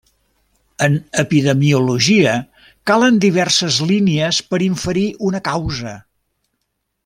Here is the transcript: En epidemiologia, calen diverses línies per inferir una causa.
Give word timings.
En 0.85 0.95
epidemiologia, 1.23 2.33
calen 2.91 3.21
diverses 3.27 3.77
línies 3.93 4.41
per 4.55 4.61
inferir 4.71 5.05
una 5.31 5.45
causa. 5.53 5.97